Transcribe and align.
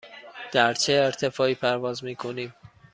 در 0.51 0.73
چه 0.73 0.93
ارتفاعی 0.93 1.55
پرواز 1.55 2.03
می 2.03 2.15
کنیم؟ 2.15 2.53